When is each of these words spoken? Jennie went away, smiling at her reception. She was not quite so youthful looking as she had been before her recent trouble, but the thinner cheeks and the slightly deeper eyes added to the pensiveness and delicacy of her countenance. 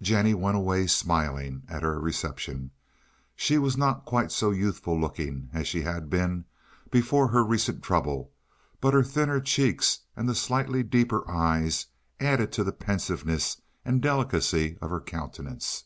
Jennie 0.00 0.32
went 0.32 0.56
away, 0.56 0.86
smiling 0.86 1.62
at 1.68 1.82
her 1.82 2.00
reception. 2.00 2.70
She 3.36 3.58
was 3.58 3.76
not 3.76 4.06
quite 4.06 4.32
so 4.32 4.50
youthful 4.50 4.98
looking 4.98 5.50
as 5.52 5.68
she 5.68 5.82
had 5.82 6.08
been 6.08 6.46
before 6.90 7.28
her 7.28 7.44
recent 7.44 7.82
trouble, 7.82 8.32
but 8.80 8.92
the 8.92 9.02
thinner 9.02 9.42
cheeks 9.42 9.98
and 10.16 10.26
the 10.26 10.34
slightly 10.34 10.82
deeper 10.82 11.30
eyes 11.30 11.84
added 12.18 12.50
to 12.52 12.64
the 12.64 12.72
pensiveness 12.72 13.60
and 13.84 14.00
delicacy 14.00 14.78
of 14.80 14.88
her 14.88 15.02
countenance. 15.02 15.84